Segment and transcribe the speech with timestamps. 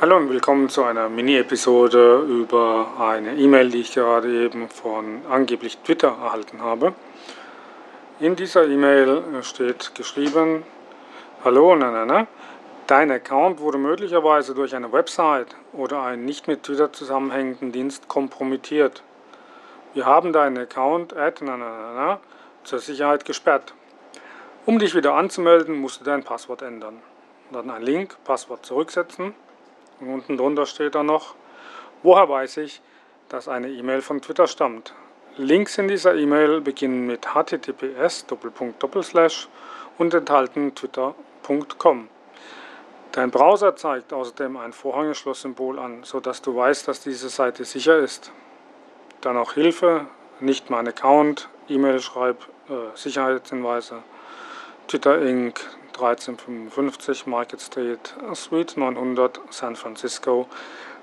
[0.00, 5.76] Hallo und willkommen zu einer Mini-Episode über eine E-Mail, die ich gerade eben von angeblich
[5.76, 6.94] Twitter erhalten habe.
[8.18, 10.62] In dieser E-Mail steht geschrieben,
[11.44, 12.26] Hallo, na, na, na.
[12.86, 19.02] Dein Account wurde möglicherweise durch eine Website oder einen nicht mit Twitter zusammenhängenden Dienst kompromittiert.
[19.92, 22.20] Wir haben deinen Account at, na, na, na, na,
[22.64, 23.74] zur Sicherheit gesperrt.
[24.64, 27.02] Um dich wieder anzumelden, musst du dein Passwort ändern.
[27.52, 29.34] Dann ein Link, Passwort zurücksetzen
[30.00, 31.34] und unten drunter steht dann noch,
[32.02, 32.80] woher weiß ich,
[33.28, 34.94] dass eine E-Mail von Twitter stammt.
[35.36, 38.26] Links in dieser E-Mail beginnen mit https
[39.98, 42.08] und enthalten twitter.com.
[43.12, 48.32] Dein Browser zeigt außerdem ein Vorhängeschloss-Symbol an, sodass du weißt, dass diese Seite sicher ist.
[49.20, 50.06] Dann auch Hilfe,
[50.40, 54.02] nicht mein Account, E-Mail schreib, äh, Sicherheitshinweise,
[54.86, 55.60] Twitter Inc.,
[56.02, 60.48] 1355 Market Street, Suite 900, San Francisco,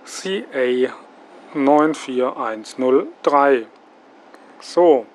[0.05, 0.93] CA
[1.53, 3.67] 94103.
[4.59, 5.05] So,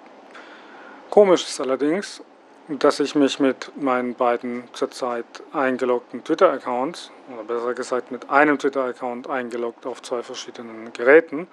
[1.10, 2.22] komisch ist allerdings,
[2.68, 9.28] dass ich mich mit meinen beiden zurzeit eingeloggten Twitter-Accounts, oder besser gesagt mit einem Twitter-Account
[9.28, 11.48] eingeloggt auf zwei verschiedenen Geräten.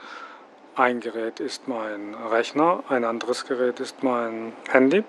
[0.75, 5.03] Ein Gerät ist mein Rechner, ein anderes Gerät ist mein Handy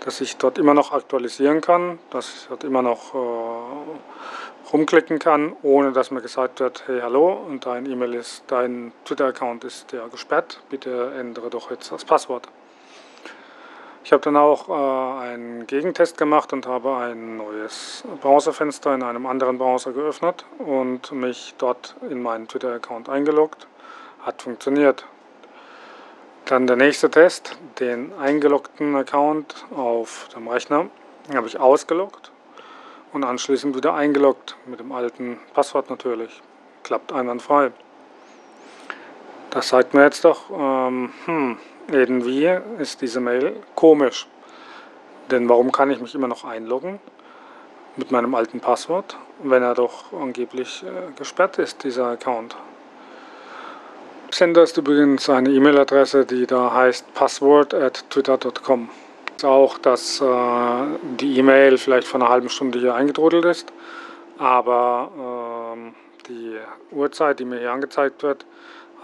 [0.00, 5.54] dass ich dort immer noch aktualisieren kann, dass ich dort immer noch äh, rumklicken kann,
[5.62, 10.06] ohne dass mir gesagt wird, hey hallo, und dein E-Mail ist, dein Twitter-Account ist ja
[10.08, 12.48] gesperrt, bitte ändere doch jetzt das Passwort.
[14.04, 19.24] Ich habe dann auch äh, einen Gegentest gemacht und habe ein neues Browserfenster in einem
[19.24, 23.66] anderen Browser geöffnet und mich dort in meinen Twitter-Account eingeloggt.
[24.20, 25.06] Hat funktioniert.
[26.46, 30.90] Dann der nächste Test, den eingeloggten Account auf dem Rechner
[31.34, 32.32] habe ich ausgeloggt
[33.14, 36.42] und anschließend wieder eingeloggt mit dem alten Passwort natürlich.
[36.82, 37.72] Klappt einwandfrei.
[39.48, 41.56] Das zeigt mir jetzt doch, ähm, hm,
[41.90, 44.26] irgendwie ist diese Mail komisch.
[45.30, 47.00] Denn warum kann ich mich immer noch einloggen
[47.96, 52.54] mit meinem alten Passwort, wenn er doch angeblich äh, gesperrt ist, dieser Account?
[54.34, 58.88] Sender ist übrigens eine E-Mail-Adresse, die da heißt password at twitter.com.
[59.44, 60.24] Auch, dass äh,
[61.20, 63.72] die E-Mail vielleicht vor einer halben Stunde hier eingetrudelt ist,
[64.36, 66.56] aber äh, die
[66.90, 68.44] Uhrzeit, die mir hier angezeigt wird,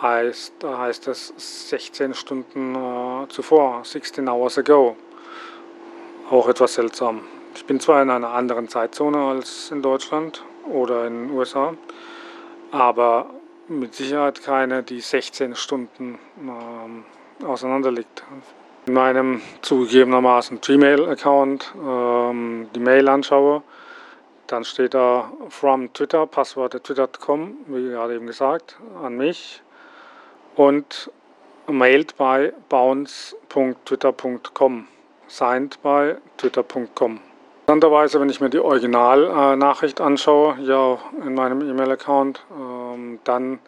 [0.03, 4.97] heißt, heißt es 16 Stunden äh, zuvor, 16 hours ago.
[6.29, 7.21] Auch etwas seltsam.
[7.55, 11.75] Ich bin zwar in einer anderen Zeitzone als in Deutschland oder in den USA,
[12.73, 13.27] aber
[13.71, 17.05] mit Sicherheit keine, die 16 Stunden ähm,
[17.47, 17.95] auseinander.
[18.87, 23.63] In meinem zugegebenermaßen Gmail-Account ähm, die Mail anschaue,
[24.49, 29.63] dann steht da from Twitter, Passwort twitter.com, wie gerade eben gesagt, an mich
[30.57, 31.13] und
[31.69, 34.89] mailed bei bounce.twitter.com,
[35.29, 37.21] signed bei twitter.com.
[37.71, 42.70] Interessanterweise, wenn ich mir die Originalnachricht anschaue, ja in meinem E-Mail-Account, ähm,
[43.25, 43.59] dann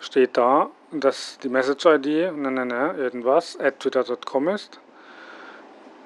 [0.00, 4.80] steht da, dass die Message-ID, ne, ne, ne, irgendwas, at twitter.com ist,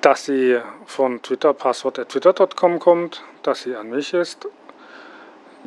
[0.01, 4.49] dass sie von Twitter, Passwort at twitter.com kommt, dass sie an mich ist,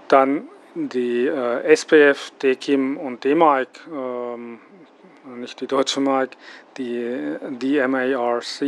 [0.08, 4.60] dann die äh, SPF, DKIM und DMARC, ähm,
[5.26, 6.32] nicht die deutsche Mark,
[6.78, 8.62] die DMARC,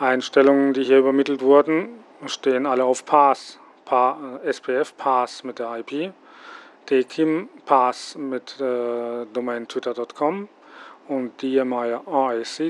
[0.00, 1.88] äh, die hier übermittelt wurden,
[2.26, 3.58] stehen alle auf Pass.
[3.86, 6.12] Pa SPF Pass mit der IP,
[6.90, 10.50] DKIM Pass mit äh, Domain twitter.com
[11.08, 11.96] und DMI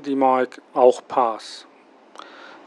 [0.03, 1.67] die Mark auch Pass.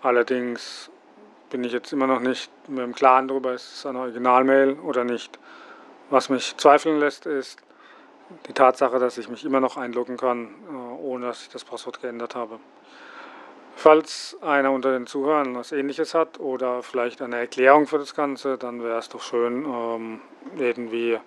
[0.02, 0.90] Allerdings
[1.50, 5.04] bin ich jetzt immer noch nicht mit dem Klaren darüber, ist es eine Originalmail oder
[5.04, 5.38] nicht.
[6.10, 7.62] Was mich zweifeln lässt, ist,
[8.48, 12.02] die Tatsache, dass ich mich immer noch einloggen kann, äh, ohne dass ich das Passwort
[12.02, 12.58] geändert habe.
[13.76, 18.58] Falls einer unter den Zuhörern was ähnliches hat oder vielleicht eine Erklärung für das Ganze,
[18.58, 20.20] dann wäre es doch schön, ähm,
[20.58, 21.20] irgendwie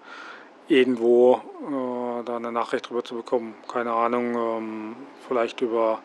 [0.74, 3.56] irgendwo äh, da eine Nachricht drüber zu bekommen.
[3.72, 4.96] Keine Ahnung, ähm,
[5.28, 6.00] vielleicht über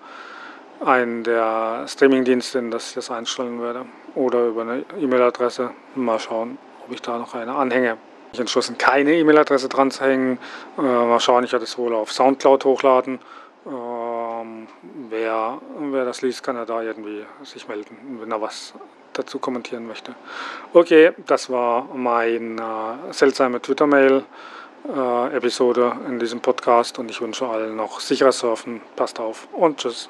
[0.85, 3.87] einen der Streamingdienste, in das ich das einstellen werde.
[4.15, 5.71] Oder über eine E-Mail-Adresse.
[5.95, 7.97] Mal schauen, ob ich da noch eine anhänge.
[8.33, 10.39] Ich entschlossen, keine E-Mail-Adresse dran zu hängen.
[10.77, 13.19] Äh, mal schauen, ich werde es wohl auf Soundcloud hochladen.
[13.67, 14.67] Ähm,
[15.09, 18.75] wer, wer das liest, kann er da irgendwie sich melden, wenn er was
[19.19, 20.15] dazu kommentieren möchte.
[20.73, 24.25] Okay, das war mein äh, seltsame Twitter-Mail.
[24.89, 25.37] Äh,
[26.09, 28.81] in diesem Podcast und ich wünsche allen noch sicheres Surfen.
[28.97, 30.09] Passt auf und tschüss.